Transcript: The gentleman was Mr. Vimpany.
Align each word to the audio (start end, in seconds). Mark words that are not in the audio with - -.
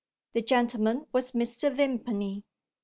The 0.33 0.41
gentleman 0.41 1.05
was 1.11 1.33
Mr. 1.33 1.71
Vimpany. 1.71 2.43